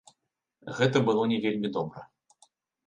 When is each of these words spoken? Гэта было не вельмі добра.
Гэта 0.79 0.97
было 1.11 1.29
не 1.33 1.39
вельмі 1.45 1.67
добра. 1.77 2.01